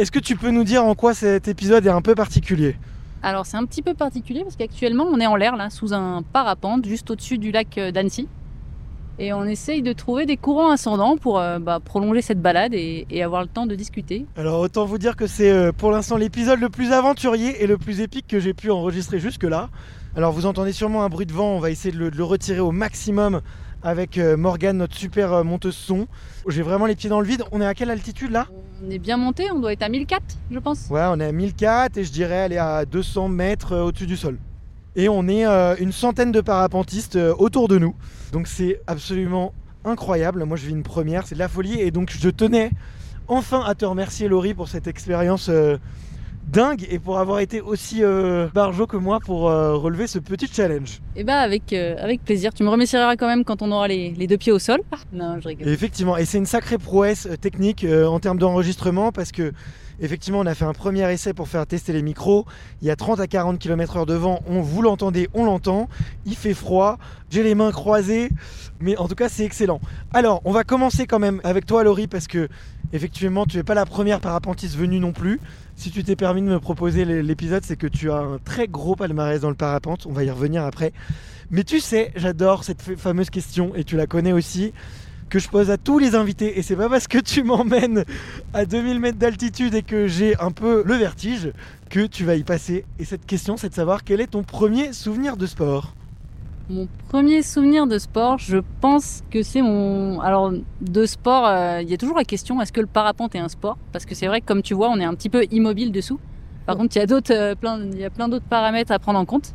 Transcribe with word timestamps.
Est-ce 0.00 0.10
que 0.10 0.18
tu 0.18 0.34
peux 0.34 0.50
nous 0.50 0.64
dire 0.64 0.82
en 0.82 0.94
quoi 0.94 1.12
cet 1.12 1.46
épisode 1.46 1.84
est 1.84 1.90
un 1.90 2.00
peu 2.00 2.14
particulier 2.14 2.74
Alors 3.22 3.44
c'est 3.44 3.58
un 3.58 3.66
petit 3.66 3.82
peu 3.82 3.92
particulier 3.92 4.44
parce 4.44 4.56
qu'actuellement 4.56 5.04
on 5.04 5.20
est 5.20 5.26
en 5.26 5.36
l'air 5.36 5.56
là, 5.56 5.68
sous 5.68 5.92
un 5.92 6.22
parapente, 6.22 6.86
juste 6.86 7.10
au-dessus 7.10 7.36
du 7.36 7.50
lac 7.52 7.76
euh, 7.76 7.92
d'Annecy. 7.92 8.26
Et 9.18 9.34
on 9.34 9.44
essaye 9.44 9.82
de 9.82 9.92
trouver 9.92 10.24
des 10.24 10.38
courants 10.38 10.70
ascendants 10.70 11.18
pour 11.18 11.38
euh, 11.38 11.58
bah, 11.58 11.80
prolonger 11.84 12.22
cette 12.22 12.40
balade 12.40 12.72
et, 12.72 13.06
et 13.10 13.22
avoir 13.22 13.42
le 13.42 13.48
temps 13.48 13.66
de 13.66 13.74
discuter. 13.74 14.24
Alors 14.38 14.60
autant 14.60 14.86
vous 14.86 14.96
dire 14.96 15.16
que 15.16 15.26
c'est 15.26 15.50
euh, 15.50 15.70
pour 15.70 15.90
l'instant 15.90 16.16
l'épisode 16.16 16.60
le 16.60 16.70
plus 16.70 16.92
aventurier 16.92 17.62
et 17.62 17.66
le 17.66 17.76
plus 17.76 18.00
épique 18.00 18.26
que 18.26 18.40
j'ai 18.40 18.54
pu 18.54 18.70
enregistrer 18.70 19.18
jusque-là. 19.18 19.68
Alors 20.16 20.32
vous 20.32 20.46
entendez 20.46 20.72
sûrement 20.72 21.04
un 21.04 21.10
bruit 21.10 21.26
de 21.26 21.34
vent, 21.34 21.56
on 21.56 21.60
va 21.60 21.70
essayer 21.70 21.92
de 21.92 21.98
le, 21.98 22.10
de 22.10 22.16
le 22.16 22.24
retirer 22.24 22.60
au 22.60 22.72
maximum 22.72 23.42
avec 23.82 24.18
euh, 24.18 24.36
Morgane, 24.36 24.76
notre 24.76 24.96
super 24.96 25.32
euh, 25.32 25.42
monteuse 25.44 25.76
son. 25.76 26.06
J'ai 26.48 26.62
vraiment 26.62 26.86
les 26.86 26.96
pieds 26.96 27.10
dans 27.10 27.20
le 27.20 27.26
vide. 27.26 27.44
On 27.52 27.60
est 27.60 27.66
à 27.66 27.74
quelle 27.74 27.90
altitude 27.90 28.30
là? 28.30 28.46
On 28.86 28.90
est 28.90 28.98
bien 28.98 29.16
monté, 29.16 29.50
on 29.50 29.58
doit 29.58 29.72
être 29.72 29.82
à 29.82 29.88
1004 29.88 30.22
je 30.50 30.58
pense. 30.58 30.88
Ouais, 30.90 31.02
on 31.06 31.20
est 31.20 31.26
à 31.26 31.32
1004 31.32 31.98
et 31.98 32.04
je 32.04 32.12
dirais 32.12 32.48
est 32.50 32.56
à 32.58 32.84
200 32.84 33.28
mètres 33.28 33.72
euh, 33.72 33.82
au-dessus 33.82 34.06
du 34.06 34.16
sol. 34.16 34.38
Et 34.96 35.08
on 35.08 35.28
est 35.28 35.46
euh, 35.46 35.76
une 35.78 35.92
centaine 35.92 36.32
de 36.32 36.40
parapentistes 36.40 37.16
euh, 37.16 37.34
autour 37.38 37.68
de 37.68 37.78
nous. 37.78 37.94
Donc 38.32 38.48
c'est 38.48 38.80
absolument 38.86 39.52
incroyable. 39.84 40.44
Moi 40.44 40.56
je 40.56 40.66
vis 40.66 40.72
une 40.72 40.82
première, 40.82 41.26
c'est 41.26 41.34
de 41.34 41.40
la 41.40 41.48
folie. 41.48 41.80
Et 41.80 41.90
donc 41.90 42.10
je 42.10 42.28
tenais 42.30 42.70
enfin 43.28 43.62
à 43.64 43.74
te 43.74 43.84
remercier 43.84 44.28
Laurie 44.28 44.54
pour 44.54 44.68
cette 44.68 44.88
expérience 44.88 45.48
euh, 45.48 45.76
dingue 46.50 46.86
et 46.90 46.98
pour 46.98 47.18
avoir 47.18 47.40
été 47.40 47.60
aussi 47.60 48.02
euh, 48.02 48.48
barjot 48.52 48.86
que 48.86 48.96
moi 48.96 49.20
pour 49.20 49.48
euh, 49.48 49.76
relever 49.76 50.06
ce 50.06 50.18
petit 50.18 50.48
challenge. 50.48 51.00
Et 51.16 51.24
bah 51.24 51.38
avec, 51.38 51.72
euh, 51.72 51.96
avec 51.98 52.24
plaisir. 52.24 52.52
Tu 52.52 52.62
me 52.62 52.68
remercieras 52.68 53.16
quand 53.16 53.26
même 53.26 53.44
quand 53.44 53.62
on 53.62 53.70
aura 53.70 53.88
les, 53.88 54.10
les 54.10 54.26
deux 54.26 54.36
pieds 54.36 54.52
au 54.52 54.58
sol. 54.58 54.80
Non, 55.12 55.38
je 55.40 55.48
rigole. 55.48 55.68
Et 55.68 55.72
effectivement, 55.72 56.16
et 56.16 56.24
c'est 56.24 56.38
une 56.38 56.46
sacrée 56.46 56.78
prouesse 56.78 57.28
technique 57.40 57.84
en 57.84 58.18
termes 58.20 58.38
d'enregistrement 58.38 59.12
parce 59.12 59.32
que 59.32 59.52
effectivement, 60.00 60.40
on 60.40 60.46
a 60.46 60.54
fait 60.54 60.64
un 60.64 60.72
premier 60.72 61.10
essai 61.12 61.32
pour 61.32 61.48
faire 61.48 61.66
tester 61.66 61.92
les 61.92 62.02
micros. 62.02 62.46
Il 62.82 62.88
y 62.88 62.90
a 62.90 62.96
30 62.96 63.20
à 63.20 63.26
40 63.26 63.58
km/h 63.58 64.06
de 64.06 64.14
vent. 64.14 64.40
On 64.48 64.60
vous 64.60 64.82
l'entendez, 64.82 65.28
on 65.34 65.44
l'entend. 65.44 65.88
Il 66.26 66.34
fait 66.34 66.54
froid. 66.54 66.98
J'ai 67.30 67.42
les 67.42 67.54
mains 67.54 67.70
croisées, 67.70 68.30
mais 68.80 68.96
en 68.96 69.06
tout 69.06 69.14
cas, 69.14 69.28
c'est 69.28 69.44
excellent. 69.44 69.80
Alors, 70.12 70.40
on 70.44 70.52
va 70.52 70.64
commencer 70.64 71.06
quand 71.06 71.18
même 71.18 71.40
avec 71.44 71.66
toi, 71.66 71.84
Laurie, 71.84 72.08
parce 72.08 72.26
que 72.26 72.48
effectivement, 72.92 73.46
tu 73.46 73.56
n'es 73.56 73.62
pas 73.62 73.74
la 73.74 73.86
première 73.86 74.20
parapentiste 74.20 74.76
venue 74.76 74.98
non 75.00 75.12
plus. 75.12 75.40
Si 75.76 75.90
tu 75.90 76.04
t'es 76.04 76.16
permis 76.16 76.42
de 76.42 76.46
me 76.46 76.58
proposer 76.60 77.04
l'é- 77.04 77.22
l'épisode, 77.22 77.64
c'est 77.64 77.76
que 77.76 77.86
tu 77.86 78.10
as 78.10 78.16
un 78.18 78.38
très 78.44 78.68
gros 78.68 78.96
palmarès 78.96 79.40
dans 79.40 79.48
le 79.48 79.54
parapente. 79.54 80.06
On 80.06 80.12
va 80.12 80.24
y 80.24 80.30
revenir 80.30 80.64
après. 80.64 80.92
Mais 81.50 81.64
tu 81.64 81.80
sais, 81.80 82.12
j'adore 82.16 82.64
cette 82.64 82.82
fa- 82.82 82.96
fameuse 82.96 83.30
question 83.30 83.72
et 83.74 83.84
tu 83.84 83.96
la 83.96 84.06
connais 84.06 84.32
aussi 84.32 84.72
que 85.30 85.38
je 85.38 85.48
pose 85.48 85.70
à 85.70 85.76
tous 85.78 85.98
les 86.00 86.16
invités 86.16 86.58
et 86.58 86.62
c'est 86.62 86.74
pas 86.76 86.88
parce 86.88 87.06
que 87.06 87.18
tu 87.18 87.42
m'emmènes 87.44 88.04
à 88.52 88.64
2000 88.66 88.98
mètres 88.98 89.18
d'altitude 89.18 89.74
et 89.74 89.82
que 89.82 90.06
j'ai 90.08 90.36
un 90.40 90.50
peu 90.50 90.82
le 90.84 90.94
vertige 90.94 91.52
que 91.88 92.04
tu 92.06 92.24
vas 92.24 92.34
y 92.34 92.42
passer. 92.42 92.84
Et 92.98 93.04
cette 93.04 93.26
question, 93.26 93.56
c'est 93.56 93.68
de 93.68 93.74
savoir 93.74 94.02
quel 94.04 94.20
est 94.20 94.28
ton 94.32 94.42
premier 94.42 94.92
souvenir 94.92 95.36
de 95.36 95.46
sport. 95.46 95.94
Mon 96.70 96.86
premier 97.08 97.42
souvenir 97.42 97.88
de 97.88 97.98
sport, 97.98 98.38
je 98.38 98.58
pense 98.80 99.24
que 99.28 99.42
c'est 99.42 99.60
mon. 99.60 100.20
Alors, 100.20 100.52
de 100.80 101.04
sport, 101.04 101.44
euh, 101.44 101.82
il 101.82 101.90
y 101.90 101.94
a 101.94 101.96
toujours 101.96 102.16
la 102.16 102.22
question 102.22 102.60
est-ce 102.60 102.72
que 102.72 102.80
le 102.80 102.86
parapente 102.86 103.34
est 103.34 103.40
un 103.40 103.48
sport? 103.48 103.76
Parce 103.90 104.06
que 104.06 104.14
c'est 104.14 104.28
vrai 104.28 104.40
que, 104.40 104.46
comme 104.46 104.62
tu 104.62 104.74
vois, 104.74 104.88
on 104.88 105.00
est 105.00 105.04
un 105.04 105.14
petit 105.14 105.28
peu 105.28 105.42
immobile 105.50 105.90
dessous. 105.90 106.20
Par 106.66 106.76
contre, 106.76 106.94
il 106.94 107.00
y 107.00 107.02
a 107.02 107.06
d'autres, 107.06 107.34
euh, 107.34 107.56
plein, 107.56 107.80
il 107.80 107.98
y 107.98 108.04
a 108.04 108.10
plein 108.10 108.28
d'autres 108.28 108.44
paramètres 108.44 108.92
à 108.92 109.00
prendre 109.00 109.18
en 109.18 109.24
compte. 109.24 109.52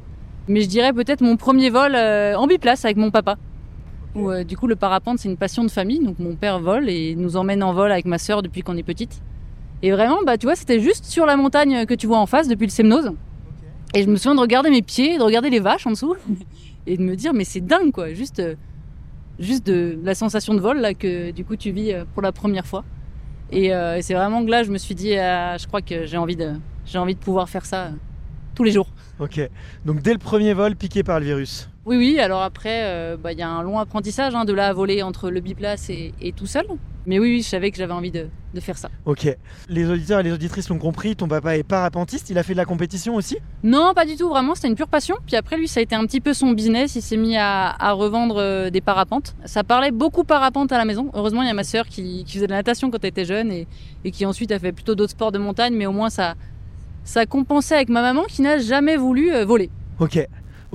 Mais 0.49 0.59
je 0.59 0.67
dirais 0.67 0.91
peut-être 0.91 1.22
mon 1.22 1.38
premier 1.38 1.69
vol 1.69 1.95
euh, 1.95 2.35
en 2.35 2.47
biplace 2.47 2.83
avec 2.83 2.97
mon 2.97 3.11
papa. 3.11 3.38
Où, 4.13 4.33
du 4.44 4.57
coup, 4.57 4.67
le 4.67 4.75
parapente, 4.75 5.19
c'est 5.19 5.29
une 5.29 5.38
passion 5.38 5.63
de 5.63 5.72
famille. 5.72 6.03
Donc, 6.03 6.19
mon 6.19 6.35
père 6.35 6.59
vole 6.59 6.89
et 6.89 7.16
nous 7.16 7.38
emmène 7.38 7.63
en 7.63 7.72
vol 7.72 7.94
avec 7.94 8.03
ma 8.03 8.17
sœur 8.17 8.41
depuis 8.41 8.61
qu'on 8.61 8.75
est 8.75 8.83
petite. 8.83 9.22
Et 9.81 9.91
vraiment, 9.91 10.17
bah, 10.25 10.38
tu 10.38 10.47
vois, 10.47 10.55
c'était 10.57 10.81
juste 10.81 11.05
sur 11.05 11.25
la 11.25 11.38
montagne 11.38 11.85
que 11.85 11.94
tu 11.94 12.07
vois 12.07 12.17
en 12.17 12.25
face 12.25 12.50
depuis 12.50 12.66
le 12.66 12.72
Semnose. 12.72 13.13
Et 13.94 14.03
je 14.03 14.09
me 14.09 14.17
souviens 14.17 14.35
de 14.35 14.41
regarder 14.41 14.69
mes 14.69 14.81
pieds, 14.81 15.17
de 15.17 15.23
regarder 15.23 15.50
les 15.50 15.61
vaches 15.61 15.88
en 15.88 15.91
dessous 15.91 16.16
et 16.88 16.97
de 16.97 17.03
me 17.03 17.16
dire 17.16 17.33
mais 17.33 17.44
c'est 17.44 17.61
dingue 17.61 17.91
quoi. 17.91 18.14
Juste 18.14 18.40
euh, 18.40 18.56
juste 19.40 19.66
de 19.66 19.97
la 20.03 20.16
sensation 20.16 20.53
de 20.53 20.59
vol 20.59 20.79
là 20.79 20.94
que 20.94 21.31
du 21.31 21.44
coup 21.46 21.56
tu 21.56 21.72
vis 21.72 21.94
euh, 21.94 22.06
pour 22.13 22.22
la 22.22 22.31
première 22.31 22.66
fois. 22.66 22.84
Et, 23.51 23.73
euh, 23.73 23.97
et 23.97 24.01
c'est 24.01 24.13
vraiment 24.13 24.44
que 24.44 24.50
là 24.50 24.63
je 24.63 24.72
me 24.72 24.78
suis 24.78 24.96
dit 24.96 25.16
ah, 25.16 25.57
je 25.57 25.68
crois 25.68 25.81
que 25.81 26.06
j'ai 26.06 26.18
envie 26.18 26.35
de 26.35 26.53
j'ai 26.85 26.97
envie 26.97 27.16
de 27.16 27.19
pouvoir 27.19 27.50
faire 27.50 27.66
ça 27.66 27.91
tous 28.56 28.63
les 28.63 28.72
jours. 28.72 28.90
Ok, 29.19 29.40
donc 29.85 30.01
dès 30.01 30.13
le 30.13 30.19
premier 30.19 30.53
vol, 30.53 30.75
piqué 30.75 31.03
par 31.03 31.19
le 31.19 31.25
virus. 31.25 31.69
Oui 31.85 31.97
oui 31.97 32.19
alors 32.19 32.41
après 32.41 32.81
euh, 32.84 33.18
bah, 33.18 33.31
il 33.31 33.40
y 33.40 33.44
a 33.44 33.50
un 33.50 33.63
long 33.63 33.79
apprentissage 33.79 34.34
hein, 34.35 34.46
de 34.46 34.53
là 34.53 34.68
à 34.68 34.73
voler 34.73 35.03
entre 35.03 35.29
le 35.29 35.40
biplace 35.40 35.90
et, 35.90 36.13
et 36.22 36.31
tout 36.31 36.47
seul 36.47 36.66
mais 37.07 37.19
oui, 37.19 37.29
oui 37.35 37.41
je 37.44 37.47
savais 37.47 37.69
que 37.69 37.78
j'avais 37.78 37.94
envie 37.94 38.09
de, 38.09 38.29
de 38.56 38.59
faire 38.59 38.79
ça 38.79 38.90
Ok, 39.06 39.28
les 39.69 39.88
auditeurs 39.88 40.22
et 40.22 40.23
les 40.23 40.31
auditrices 40.31 40.69
l'ont 40.69 40.79
compris, 40.79 41.16
ton 41.16 41.28
papa 41.28 41.56
est 41.56 41.62
parapentiste, 41.62 42.31
il 42.31 42.38
a 42.40 42.41
fait 42.44 42.53
de 42.53 42.57
la 42.57 42.66
compétition 42.66 43.13
aussi? 43.13 43.38
Non, 43.63 43.94
pas 43.94 44.06
du 44.06 44.16
tout, 44.16 44.28
vraiment, 44.28 44.56
c'était 44.56 44.69
une 44.69 44.75
pure 44.75 44.88
passion. 44.88 45.16
Puis 45.28 45.35
après, 45.35 45.56
lui, 45.57 45.68
ça 45.68 45.81
a 45.81 45.84
été 45.84 45.94
un 45.94 46.03
petit 46.07 46.19
peu 46.19 46.34
son 46.34 46.53
business. 46.53 46.96
Il 46.96 47.03
s'est 47.03 47.18
mis 47.18 47.38
à, 47.38 47.75
à 47.79 47.91
revendre 47.91 48.38
euh, 48.38 48.72
des 48.72 48.81
parapentes. 48.81 49.35
Ça 49.46 49.63
parlait 49.63 49.91
beaucoup 49.91 50.23
parapente 50.23 50.72
à 50.72 50.79
la 50.79 50.85
maison. 50.85 51.12
Heureusement, 51.13 51.44
il 51.44 51.47
y 51.47 51.52
a 51.52 51.53
ma 51.53 51.63
sœur 51.63 51.85
qui, 51.85 52.23
qui 52.25 52.34
faisait 52.38 52.47
de 52.47 52.52
la 52.53 52.57
natation 52.57 52.90
quand 52.90 52.97
elle 53.03 53.09
était 53.09 53.25
jeune 53.25 53.52
et, 53.52 53.67
et 54.03 54.09
qui 54.09 54.25
ensuite 54.25 54.52
a 54.52 54.57
fait 54.57 54.72
plutôt 54.72 54.96
d'autres 54.96 55.12
sports 55.12 55.31
de 55.31 55.38
montagne, 55.38 55.75
mais 55.75 55.85
au 55.85 55.91
moins 55.91 56.09
ça, 56.09 56.34
ça 57.03 57.28
compensait 57.28 57.75
avec 57.75 57.90
ma 57.90 58.02
maman 58.02 58.23
qui 58.23 58.41
n'a 58.41 58.57
jamais 58.57 58.97
voulu 58.97 59.31
euh, 59.31 59.46
voler. 59.46 59.69
Ok, 60.00 60.17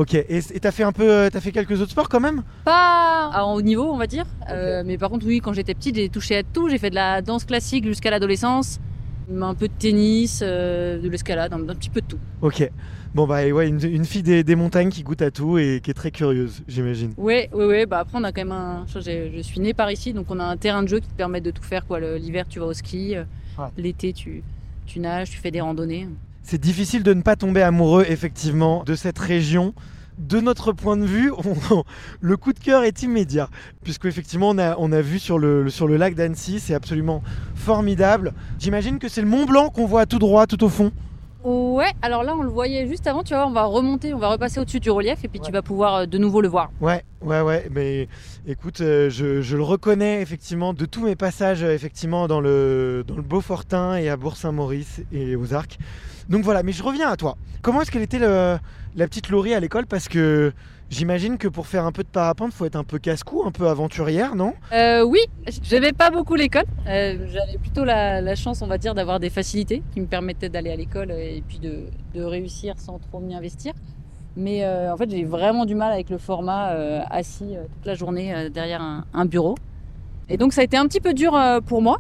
ok, 0.01 0.15
et 0.15 0.61
t'as 0.61 0.71
fait 0.71 0.83
un 0.83 0.93
peu, 0.93 1.11
euh, 1.11 1.31
t'as 1.31 1.41
fait 1.41 1.53
quelques 1.53 1.79
autres 1.81 1.91
sports 1.91 2.09
quand 2.09 2.21
même? 2.21 2.43
Pas 2.65 3.31
à 3.33 3.45
haut 3.45 3.61
niveau, 3.61 3.85
on 3.85 3.99
va 3.99 4.07
dire. 4.07 4.25
Euh, 4.49 4.83
mais 4.85 4.97
par 4.97 5.11
contre, 5.11 5.27
oui, 5.27 5.41
quand 5.41 5.53
j'étais 5.53 5.75
petite, 5.75 5.97
j'ai 5.97 6.09
touché 6.09 6.37
à 6.37 6.43
tout. 6.43 6.71
J'ai 6.71 6.79
fait 6.79 6.89
de 6.89 6.95
la 6.95 7.21
danse 7.21 7.45
classique 7.45 7.85
jusqu'à 7.85 8.11
l'adolescence. 8.11 8.81
Un 9.41 9.55
peu 9.55 9.69
de 9.69 9.73
tennis, 9.79 10.41
euh, 10.43 10.99
de 11.01 11.09
l'escalade, 11.09 11.53
un, 11.53 11.69
un 11.69 11.75
petit 11.75 11.91
peu 11.91 12.01
de 12.01 12.07
tout. 12.07 12.19
Ok, 12.41 12.69
bon 13.15 13.29
bah 13.29 13.47
ouais, 13.47 13.69
une, 13.69 13.79
une 13.85 14.05
fille 14.05 14.25
des, 14.25 14.43
des 14.43 14.57
montagnes 14.57 14.89
qui 14.89 15.05
goûte 15.05 15.23
à 15.23 15.31
tout 15.31 15.57
et 15.57 15.81
qui 15.85 15.91
est 15.91 15.95
très 15.95 16.11
curieuse, 16.11 16.63
j'imagine. 16.67 17.13
Oui, 17.17 17.47
oui, 17.53 17.65
oui. 17.67 17.87
Bah 17.87 18.01
après, 18.01 18.19
on 18.19 18.25
a 18.25 18.33
quand 18.33 18.41
même 18.41 18.53
un. 18.53 18.87
Je, 18.89 19.41
suis 19.43 19.61
née 19.61 19.75
par 19.75 19.91
ici, 19.93 20.15
donc 20.15 20.27
on 20.31 20.41
a 20.41 20.45
un 20.45 20.57
terrain 20.57 20.83
de 20.83 20.89
jeu 20.89 20.99
qui 20.99 21.09
te 21.09 21.15
permet 21.15 21.41
de 21.41 21.51
tout 21.51 21.63
faire. 21.63 21.87
Quoi. 21.87 22.01
L'hiver, 22.01 22.47
tu 22.49 22.59
vas 22.59 22.67
au 22.67 22.73
ski. 22.73 23.17
Ouais. 23.59 23.67
L'été, 23.77 24.13
tu, 24.15 24.43
tu 24.87 24.99
nages, 24.99 25.31
tu 25.31 25.37
fais 25.37 25.51
des 25.51 25.61
randonnées. 25.61 26.09
C'est 26.43 26.61
difficile 26.61 27.03
de 27.03 27.15
ne 27.15 27.23
pas 27.23 27.37
tomber 27.37 27.63
amoureux 27.63 28.05
effectivement 28.09 28.83
de 28.85 28.95
cette 28.95 29.19
région. 29.19 29.75
De 30.19 30.41
notre 30.41 30.73
point 30.73 30.97
de 30.97 31.07
vue, 31.07 31.33
le 32.21 32.37
coup 32.37 32.53
de 32.53 32.59
cœur 32.59 32.85
est 32.85 33.03
immédiat, 33.03 33.49
puisque 33.83 34.05
effectivement 34.05 34.51
on 34.51 34.93
a, 34.93 35.01
vu 35.01 35.19
sur 35.19 35.39
le, 35.39 35.71
sur 35.71 35.89
le 35.89 35.97
lac 35.97 36.15
d'Annecy, 36.15 36.61
c'est 36.61 36.75
absolument 36.75 37.23
formidable. 37.55 38.35
J'imagine 38.59 38.99
que 38.99 39.09
c'est 39.09 39.23
le 39.23 39.29
Mont 39.29 39.47
Blanc 39.47 39.71
qu'on 39.71 39.87
voit 39.87 40.05
tout 40.05 40.19
droit, 40.19 40.47
tout 40.47 40.63
au 40.63 40.69
fond. 40.69 40.93
Ouais, 41.43 41.91
alors 42.03 42.23
là, 42.23 42.35
on 42.37 42.43
le 42.43 42.51
voyait 42.51 42.87
juste 42.87 43.07
avant. 43.07 43.23
Tu 43.23 43.33
vois, 43.35 43.47
on 43.47 43.51
va 43.53 43.65
remonter, 43.65 44.13
on 44.13 44.19
va 44.19 44.29
repasser 44.29 44.61
au-dessus 44.61 44.81
du 44.81 44.91
relief 44.91 45.25
et 45.25 45.29
puis 45.29 45.41
Ouais. 45.41 45.47
tu 45.47 45.53
vas 45.53 45.63
pouvoir 45.63 45.95
euh, 45.95 46.07
de 46.07 46.19
nouveau 46.19 46.43
le 46.43 46.49
voir. 46.49 46.71
Ouais, 46.83 47.03
ouais, 47.23 47.41
ouais, 47.41 47.67
mais 47.71 48.09
écoute, 48.47 48.81
euh, 48.83 49.09
je, 49.09 49.41
je 49.41 49.57
le 49.57 49.63
reconnais 49.63 50.21
effectivement 50.21 50.75
de 50.75 50.85
tous 50.85 51.03
mes 51.03 51.17
passages 51.17 51.63
euh, 51.63 51.73
effectivement 51.75 52.29
dans 52.29 52.41
le, 52.41 53.05
dans 53.07 53.17
le 53.17 53.23
Beaufortin 53.23 53.97
et 53.97 54.11
à 54.11 54.17
Bourg-Saint-Maurice 54.19 55.01
et 55.13 55.35
aux 55.35 55.55
Arcs. 55.55 55.79
Donc 56.29 56.45
voilà, 56.45 56.63
mais 56.63 56.73
je 56.73 56.83
reviens 56.83 57.09
à 57.09 57.17
toi. 57.17 57.37
Comment 57.63 57.81
est-ce 57.83 57.91
qu'elle 57.91 58.03
était 58.03 58.19
le- 58.19 58.59
la 58.95 59.07
petite 59.09 59.31
Laurie 59.31 59.55
à 59.55 59.61
l'école? 59.61 59.87
Parce 59.87 60.09
que 60.09 60.53
j'imagine 60.91 61.39
que 61.39 61.49
pour 61.49 61.67
faire 61.67 61.87
un 61.87 61.93
peu 61.93 62.03
de 62.03 62.09
parapente, 62.09 62.53
faut 62.53 62.67
être 62.67 62.77
un 62.77 62.85
peu 62.85 62.99
casse-cou, 62.99 63.45
un 63.47 63.53
peu 63.53 63.69
aventurière, 63.69 64.35
non? 64.35 64.55
Euh, 64.73 65.03
oui, 65.03 65.21
j'aimais 65.63 65.93
pas 65.93 66.11
beaucoup 66.11 66.35
l'école. 66.35 66.65
Euh, 66.87 67.27
J'avais 67.29 67.59
plutôt 67.59 67.85
la, 67.85 68.35
chance, 68.35 68.61
on 68.61 68.67
va 68.67 68.77
dire, 68.77 68.95
d'avoir 68.95 69.21
des 69.21 69.31
facilités 69.31 69.83
qui 69.93 70.01
me 70.01 70.07
permettaient 70.07 70.49
d'aller 70.49 70.71
à 70.71 70.77
l'école 70.77 71.13
et 71.13 71.43
puis 71.47 71.59
de, 71.59 71.89
réussir 72.23 72.75
sans 72.77 72.99
trop 72.99 73.21
m'y 73.21 73.35
investir. 73.35 73.73
Mais 74.37 74.65
euh, 74.65 74.93
en 74.93 74.97
fait, 74.97 75.11
j'ai 75.11 75.25
vraiment 75.25 75.65
du 75.65 75.75
mal 75.75 75.93
avec 75.93 76.11
le 76.11 76.19
format 76.19 76.69
assis 77.11 77.55
toute 77.77 77.87
la 77.87 77.95
journée 77.95 78.51
derrière 78.51 78.83
un, 78.83 79.05
un 79.15 79.25
bureau. 79.25 79.57
Et 80.29 80.37
donc, 80.37 80.53
ça 80.53 80.61
a 80.61 80.65
été 80.65 80.77
un 80.77 80.87
petit 80.87 81.01
peu 81.01 81.15
dur 81.15 81.39
pour 81.67 81.83
moi 81.83 81.99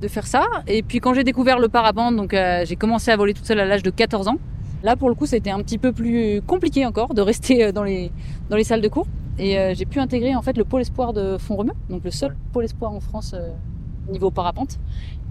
de 0.00 0.08
faire 0.08 0.26
ça. 0.26 0.44
Et 0.66 0.82
puis, 0.82 1.00
quand 1.00 1.14
j'ai 1.14 1.24
découvert 1.24 1.58
le 1.58 1.68
parapente, 1.68 2.16
donc 2.16 2.36
j'ai 2.64 2.76
commencé 2.76 3.10
à 3.10 3.16
voler 3.16 3.32
toute 3.34 3.46
seule 3.46 3.60
à 3.60 3.64
l'âge 3.64 3.82
de 3.82 3.90
14 3.90 4.28
ans. 4.28 4.38
Là, 4.84 4.96
pour 4.96 5.08
le 5.08 5.14
coup, 5.14 5.24
c'était 5.24 5.50
un 5.50 5.60
petit 5.60 5.78
peu 5.78 5.92
plus 5.92 6.42
compliqué 6.46 6.84
encore 6.84 7.14
de 7.14 7.22
rester 7.22 7.64
euh, 7.64 7.72
dans 7.72 7.84
les, 7.84 8.12
dans 8.50 8.56
les 8.56 8.64
salles 8.64 8.82
de 8.82 8.88
cours. 8.88 9.06
Et 9.38 9.58
euh, 9.58 9.72
j'ai 9.74 9.86
pu 9.86 9.98
intégrer 9.98 10.36
en 10.36 10.42
fait 10.42 10.58
le 10.58 10.64
pôle 10.64 10.82
espoir 10.82 11.14
de 11.14 11.38
Font-Romeu, 11.38 11.72
donc 11.88 12.04
le 12.04 12.10
seul 12.10 12.36
pôle 12.52 12.64
espoir 12.64 12.92
en 12.92 13.00
France 13.00 13.32
euh, 13.34 13.48
niveau 14.12 14.30
parapente. 14.30 14.78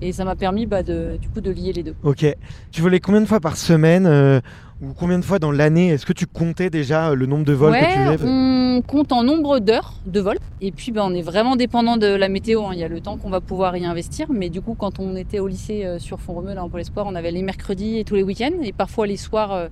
Et 0.02 0.12
ça 0.12 0.26
m'a 0.26 0.36
permis 0.36 0.66
bah, 0.66 0.82
de, 0.82 1.18
du 1.22 1.30
coup 1.30 1.40
de 1.40 1.52
lier 1.52 1.72
les 1.72 1.84
deux. 1.84 1.96
Ok. 2.02 2.26
Tu 2.72 2.82
volais 2.82 3.00
combien 3.00 3.22
de 3.22 3.28
fois 3.28 3.40
par 3.40 3.56
semaine 3.56 4.08
euh, 4.08 4.42
ou 4.84 4.94
combien 4.94 5.18
de 5.20 5.24
fois 5.26 5.40
dans 5.40 5.52
l'année 5.52 5.90
Est-ce 5.90 6.06
que 6.06 6.14
tu 6.14 6.26
comptais 6.28 6.70
déjà 6.70 7.10
euh, 7.12 7.16
le 7.16 7.26
nombre 7.26 7.46
de 7.46 7.54
vols 7.54 7.74
que 7.74 7.78
tu 7.86 8.18
faisais? 8.18 8.30
on 8.30 8.82
compte 8.82 9.12
en 9.12 9.24
nombre 9.24 9.60
d'heures 9.60 9.94
de 10.08 10.20
vol. 10.20 10.38
Et 10.60 10.72
puis 10.72 10.92
bah, 10.92 11.04
on 11.06 11.14
est 11.14 11.22
vraiment 11.22 11.56
dépendant 11.56 11.96
de 11.98 12.08
la 12.08 12.28
météo. 12.28 12.64
hein. 12.66 12.72
Il 12.74 12.80
y 12.80 12.84
a 12.84 12.88
le 12.88 13.00
temps 13.02 13.18
qu'on 13.18 13.30
va 13.30 13.40
pouvoir 13.40 13.78
y 13.78 13.86
investir. 13.86 14.28
Mais 14.32 14.50
du 14.50 14.62
coup, 14.62 14.76
quand 14.78 15.00
on 15.00 15.16
était 15.16 15.40
au 15.40 15.48
lycée 15.48 15.86
euh, 15.86 16.00
sur 16.00 16.20
Font-Romeu, 16.20 16.54
là 16.54 16.64
en 16.64 16.70
pôle 16.70 16.82
espoir, 16.82 17.06
on 17.08 17.16
avait 17.16 17.32
les 17.32 17.44
mercredis 17.44 18.00
et 18.00 18.04
tous 18.04 18.16
les 18.16 18.24
week-ends. 18.24 18.62
Et 18.64 18.74
parfois 18.74 19.06
les 19.08 19.18
soirs, 19.18 19.54
euh, 19.54 19.68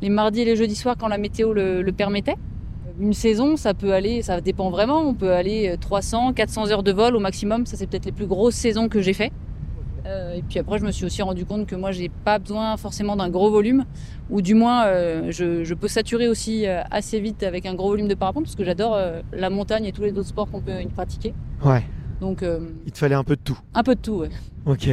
les 0.00 0.08
mardis 0.10 0.42
et 0.42 0.44
les 0.44 0.56
jeudis 0.56 0.76
soirs 0.76 0.96
quand 0.98 1.08
la 1.08 1.18
météo 1.18 1.52
le, 1.52 1.82
le 1.82 1.92
permettait. 1.92 2.36
Une 3.00 3.14
saison, 3.14 3.56
ça 3.56 3.72
peut 3.74 3.92
aller, 3.94 4.20
ça 4.22 4.40
dépend 4.40 4.70
vraiment. 4.70 5.00
On 5.00 5.14
peut 5.14 5.32
aller 5.32 5.70
euh, 5.70 5.76
300, 5.80 6.32
400 6.34 6.70
heures 6.70 6.82
de 6.82 6.92
vol 6.92 7.16
au 7.16 7.20
maximum. 7.20 7.66
Ça, 7.66 7.76
c'est 7.76 7.86
peut-être 7.88 8.04
les 8.06 8.12
plus 8.12 8.26
grosses 8.26 8.54
saisons 8.54 8.88
que 8.88 9.00
j'ai 9.00 9.14
fait. 9.14 9.32
Euh, 10.06 10.34
et 10.34 10.42
puis 10.42 10.58
après, 10.58 10.78
je 10.78 10.84
me 10.84 10.90
suis 10.92 11.04
aussi 11.04 11.22
rendu 11.22 11.44
compte 11.44 11.66
que 11.66 11.74
moi, 11.76 11.92
j'ai 11.92 12.08
pas 12.08 12.38
besoin 12.38 12.76
forcément 12.76 13.16
d'un 13.16 13.28
gros 13.28 13.50
volume, 13.50 13.84
ou 14.30 14.42
du 14.42 14.54
moins, 14.54 14.86
euh, 14.86 15.30
je, 15.30 15.64
je 15.64 15.74
peux 15.74 15.88
saturer 15.88 16.28
aussi 16.28 16.66
euh, 16.66 16.82
assez 16.90 17.20
vite 17.20 17.42
avec 17.42 17.66
un 17.66 17.74
gros 17.74 17.88
volume 17.90 18.08
de 18.08 18.14
parapente, 18.14 18.44
parce 18.44 18.56
que 18.56 18.64
j'adore 18.64 18.98
la 19.32 19.50
montagne 19.50 19.84
et 19.84 19.92
tous 19.92 20.02
les 20.02 20.12
autres 20.12 20.28
sports 20.28 20.50
qu'on 20.50 20.60
peut 20.60 20.80
y 20.80 20.86
pratiquer. 20.86 21.34
Ouais, 21.64 21.84
Donc, 22.20 22.44
il 22.86 22.92
te 22.92 22.98
fallait 22.98 23.14
un 23.14 23.24
peu 23.24 23.36
de 23.36 23.42
tout. 23.42 23.58
un 23.74 23.82
peu 23.82 23.94
de 23.94 24.00
tout, 24.00 24.14
ouais. 24.14 24.30
Ok. 24.66 24.88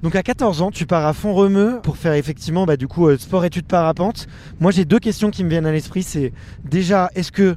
Donc 0.00 0.14
à 0.14 0.22
14 0.22 0.62
ans, 0.62 0.70
tu 0.70 0.86
pars 0.86 1.04
à 1.06 1.12
Font-Romeu 1.12 1.80
pour 1.82 1.96
faire 1.96 2.12
effectivement 2.12 2.66
bah, 2.66 2.76
du 2.76 2.86
coup 2.86 3.08
euh, 3.08 3.18
sport-études 3.18 3.66
parapente. 3.66 4.28
Moi 4.60 4.70
j'ai 4.70 4.84
deux 4.84 5.00
questions 5.00 5.30
qui 5.30 5.42
me 5.42 5.50
viennent 5.50 5.66
à 5.66 5.72
l'esprit. 5.72 6.04
C'est 6.04 6.32
déjà, 6.64 7.10
est-ce 7.16 7.32
que 7.32 7.56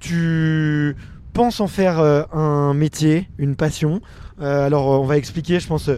tu 0.00 0.96
penses 1.34 1.60
en 1.60 1.66
faire 1.66 1.98
un 2.00 2.72
métier, 2.74 3.28
une 3.38 3.56
passion? 3.56 4.00
Alors 4.40 5.00
on 5.00 5.04
va 5.04 5.16
expliquer, 5.18 5.60
je 5.60 5.66
pense, 5.66 5.90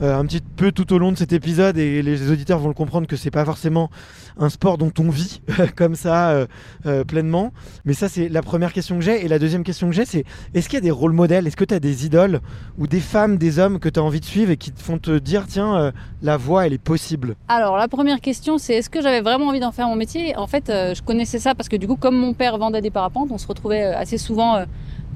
un 0.00 0.24
petit 0.26 0.40
peu 0.40 0.72
tout 0.72 0.92
au 0.92 0.98
long 0.98 1.12
de 1.12 1.16
cet 1.16 1.32
épisode 1.32 1.76
et 1.78 2.02
les 2.02 2.30
auditeurs 2.30 2.58
vont 2.58 2.68
le 2.68 2.74
comprendre 2.74 3.06
que 3.06 3.16
c'est 3.16 3.30
pas 3.30 3.44
forcément 3.44 3.90
un 4.38 4.48
sport 4.48 4.78
dont 4.78 4.92
on 4.98 5.10
vit 5.10 5.40
comme 5.76 5.94
ça 5.94 6.30
euh, 6.30 6.46
euh, 6.86 7.04
pleinement. 7.04 7.52
Mais 7.84 7.94
ça 7.94 8.08
c'est 8.08 8.28
la 8.28 8.42
première 8.42 8.72
question 8.72 8.96
que 8.96 9.02
j'ai. 9.02 9.24
Et 9.24 9.28
la 9.28 9.38
deuxième 9.38 9.64
question 9.64 9.88
que 9.88 9.94
j'ai 9.94 10.04
c'est 10.04 10.24
est-ce 10.54 10.68
qu'il 10.68 10.76
y 10.76 10.82
a 10.82 10.82
des 10.82 10.90
rôles 10.90 11.12
modèles? 11.12 11.46
Est-ce 11.46 11.56
que 11.56 11.64
tu 11.64 11.74
as 11.74 11.80
des 11.80 12.06
idoles 12.06 12.40
ou 12.78 12.86
des 12.86 13.00
femmes, 13.00 13.36
des 13.36 13.58
hommes 13.58 13.78
que 13.78 13.88
tu 13.88 13.98
as 13.98 14.02
envie 14.02 14.20
de 14.20 14.24
suivre 14.24 14.50
et 14.50 14.56
qui 14.56 14.72
te 14.72 14.82
font 14.82 14.98
te 14.98 15.18
dire 15.18 15.46
tiens, 15.46 15.76
euh, 15.76 15.92
la 16.22 16.36
voie 16.36 16.66
elle 16.66 16.72
est 16.72 16.78
possible? 16.78 17.36
Alors, 17.48 17.76
la 17.76 17.88
première 17.88 18.20
question, 18.20 18.58
c'est 18.58 18.74
est-ce 18.74 18.90
que 18.90 19.00
j'avais 19.00 19.20
vraiment 19.20 19.46
envie 19.48 19.60
d'en 19.60 19.72
faire 19.72 19.88
mon 19.88 19.96
métier? 19.96 20.36
En 20.36 20.46
fait, 20.46 20.70
euh, 20.70 20.94
je 20.94 21.02
connaissais 21.02 21.38
ça 21.38 21.54
parce 21.54 21.68
que 21.68 21.76
du 21.76 21.86
coup, 21.86 21.96
comme 21.96 22.16
mon 22.16 22.34
père 22.34 22.58
vendait 22.58 22.80
des 22.80 22.90
parapentes, 22.90 23.28
on 23.30 23.38
se 23.38 23.46
retrouvait 23.46 23.84
euh, 23.84 23.98
assez 23.98 24.18
souvent 24.18 24.56
euh, 24.56 24.64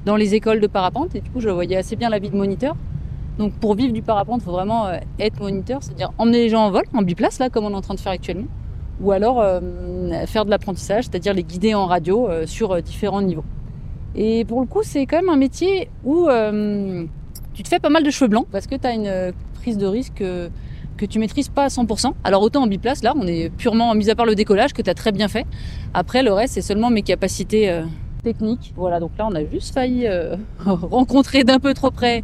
dans 0.05 0.15
les 0.15 0.35
écoles 0.35 0.59
de 0.59 0.67
parapente 0.67 1.15
et 1.15 1.21
du 1.21 1.29
coup, 1.29 1.39
je 1.39 1.49
voyais 1.49 1.77
assez 1.77 1.95
bien 1.95 2.09
la 2.09 2.19
vie 2.19 2.29
de 2.29 2.35
moniteur. 2.35 2.75
Donc, 3.37 3.53
pour 3.53 3.75
vivre 3.75 3.93
du 3.93 4.01
parapente, 4.01 4.41
il 4.41 4.45
faut 4.45 4.51
vraiment 4.51 4.87
euh, 4.87 4.97
être 5.19 5.39
moniteur, 5.39 5.81
c'est-à-dire 5.81 6.11
emmener 6.17 6.43
les 6.43 6.49
gens 6.49 6.65
en 6.65 6.71
vol, 6.71 6.83
en 6.93 7.01
biplace, 7.01 7.39
là, 7.39 7.49
comme 7.49 7.65
on 7.65 7.71
est 7.71 7.75
en 7.75 7.81
train 7.81 7.95
de 7.95 7.99
faire 7.99 8.11
actuellement, 8.11 8.47
ou 9.01 9.11
alors 9.11 9.41
euh, 9.41 9.59
faire 10.27 10.45
de 10.45 10.51
l'apprentissage, 10.51 11.05
c'est-à-dire 11.05 11.33
les 11.33 11.43
guider 11.43 11.73
en 11.73 11.87
radio 11.87 12.29
euh, 12.29 12.45
sur 12.45 12.79
différents 12.81 13.21
niveaux. 13.21 13.45
Et 14.15 14.45
pour 14.45 14.61
le 14.61 14.67
coup, 14.67 14.81
c'est 14.83 15.07
quand 15.07 15.17
même 15.17 15.29
un 15.29 15.37
métier 15.37 15.89
où 16.03 16.27
tu 17.55 17.63
te 17.63 17.67
fais 17.67 17.79
pas 17.79 17.89
mal 17.89 18.03
de 18.03 18.11
cheveux 18.11 18.27
blancs 18.27 18.45
parce 18.51 18.67
que 18.67 18.75
tu 18.75 18.85
as 18.85 18.93
une 18.93 19.33
prise 19.55 19.79
de 19.79 19.87
risque 19.87 20.23
que 20.97 21.05
tu 21.07 21.17
maîtrises 21.17 21.49
pas 21.49 21.63
à 21.63 21.67
100%. 21.69 22.13
Alors 22.23 22.43
autant 22.43 22.61
en 22.61 22.67
biplace, 22.67 23.01
là, 23.01 23.13
on 23.15 23.25
est 23.25 23.49
purement, 23.49 23.95
mis 23.95 24.11
à 24.11 24.15
part 24.15 24.27
le 24.27 24.35
décollage 24.35 24.73
que 24.73 24.83
tu 24.83 24.89
as 24.91 24.93
très 24.93 25.11
bien 25.11 25.27
fait. 25.27 25.47
Après, 25.95 26.21
le 26.21 26.31
reste, 26.31 26.53
c'est 26.53 26.61
seulement 26.61 26.91
mes 26.91 27.01
capacités 27.01 27.81
techniques. 28.21 28.71
Voilà, 28.75 28.99
donc 28.99 29.17
là, 29.17 29.27
on 29.27 29.33
a 29.33 29.43
juste 29.45 29.73
failli 29.73 30.07
rencontrer 30.59 31.43
d'un 31.43 31.57
peu 31.57 31.73
trop 31.73 31.89
près 31.89 32.23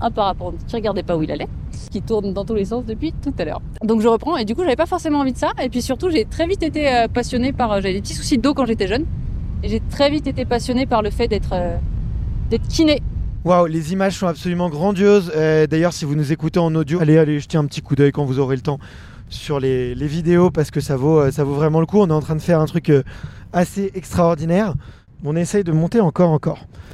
un 0.00 0.10
parapente 0.10 0.54
qui 0.66 0.76
regardait 0.76 1.02
pas 1.02 1.16
où 1.16 1.22
il 1.22 1.30
allait, 1.30 1.48
qui 1.90 2.02
tourne 2.02 2.32
dans 2.32 2.44
tous 2.44 2.54
les 2.54 2.66
sens 2.66 2.84
depuis 2.84 3.12
tout 3.22 3.32
à 3.38 3.44
l'heure. 3.44 3.62
Donc 3.82 4.00
je 4.02 4.08
reprends, 4.08 4.36
et 4.36 4.44
du 4.44 4.54
coup, 4.54 4.62
j'avais 4.62 4.76
pas 4.76 4.86
forcément 4.86 5.20
envie 5.20 5.32
de 5.32 5.38
ça. 5.38 5.52
Et 5.62 5.68
puis 5.68 5.82
surtout, 5.82 6.10
j'ai 6.10 6.24
très 6.24 6.46
vite 6.46 6.62
été 6.62 6.88
euh, 6.88 7.08
passionnée 7.08 7.52
par... 7.52 7.72
euh, 7.72 7.80
J'avais 7.80 7.94
des 7.94 8.00
petits 8.02 8.14
soucis 8.14 8.36
de 8.36 8.42
dos 8.42 8.54
quand 8.54 8.66
j'étais 8.66 8.88
jeune. 8.88 9.04
Et 9.62 9.68
j'ai 9.68 9.80
très 9.80 10.10
vite 10.10 10.26
été 10.26 10.44
passionnée 10.44 10.86
par 10.86 11.02
le 11.02 11.10
fait 11.10 11.28
d'être 11.28 11.52
euh, 11.52 11.76
d'être 12.50 12.68
kiné. 12.68 13.02
Waouh, 13.44 13.66
les 13.66 13.92
images 13.92 14.18
sont 14.18 14.26
absolument 14.26 14.68
grandioses. 14.68 15.32
D'ailleurs, 15.34 15.92
si 15.92 16.04
vous 16.04 16.14
nous 16.16 16.32
écoutez 16.32 16.58
en 16.58 16.74
audio, 16.74 17.00
allez, 17.00 17.16
allez 17.16 17.38
jeter 17.38 17.56
un 17.56 17.64
petit 17.64 17.80
coup 17.80 17.94
d'œil 17.94 18.12
quand 18.12 18.24
vous 18.24 18.38
aurez 18.38 18.56
le 18.56 18.62
temps 18.62 18.78
sur 19.28 19.60
les, 19.60 19.94
les 19.94 20.06
vidéos 20.08 20.50
parce 20.50 20.70
que 20.72 20.80
ça 20.80 20.96
vaut, 20.96 21.30
ça 21.30 21.44
vaut 21.44 21.54
vraiment 21.54 21.80
le 21.80 21.86
coup. 21.86 21.98
On 21.98 22.08
est 22.08 22.12
en 22.12 22.20
train 22.20 22.34
de 22.34 22.40
faire 22.40 22.60
un 22.60 22.66
truc 22.66 22.92
assez 23.52 23.92
extraordinaire. 23.94 24.74
On 25.24 25.36
essaye 25.36 25.64
de 25.64 25.72
monter 25.72 26.00
encore, 26.00 26.30
encore. 26.30 26.66